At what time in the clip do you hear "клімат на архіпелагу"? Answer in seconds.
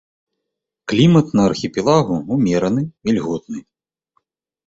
0.93-2.17